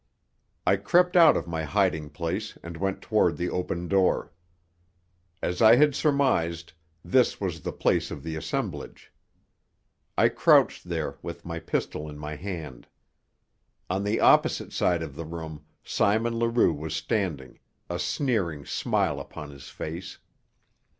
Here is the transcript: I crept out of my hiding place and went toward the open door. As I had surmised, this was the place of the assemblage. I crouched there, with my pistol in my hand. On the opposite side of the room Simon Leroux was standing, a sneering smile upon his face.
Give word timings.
I 0.65 0.77
crept 0.77 1.15
out 1.15 1.37
of 1.37 1.45
my 1.45 1.61
hiding 1.61 2.09
place 2.09 2.57
and 2.63 2.75
went 2.75 3.03
toward 3.03 3.37
the 3.37 3.51
open 3.51 3.87
door. 3.87 4.33
As 5.43 5.61
I 5.61 5.75
had 5.75 5.93
surmised, 5.93 6.73
this 7.05 7.39
was 7.39 7.61
the 7.61 7.71
place 7.71 8.09
of 8.09 8.23
the 8.23 8.35
assemblage. 8.35 9.13
I 10.17 10.29
crouched 10.29 10.89
there, 10.89 11.19
with 11.21 11.45
my 11.45 11.59
pistol 11.59 12.09
in 12.09 12.17
my 12.17 12.35
hand. 12.35 12.87
On 13.91 14.03
the 14.03 14.19
opposite 14.19 14.73
side 14.73 15.03
of 15.03 15.13
the 15.15 15.23
room 15.23 15.65
Simon 15.83 16.39
Leroux 16.39 16.73
was 16.73 16.95
standing, 16.95 17.59
a 17.87 17.99
sneering 17.99 18.65
smile 18.65 19.19
upon 19.19 19.51
his 19.51 19.69
face. 19.69 20.17